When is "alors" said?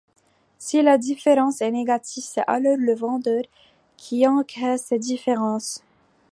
2.47-2.75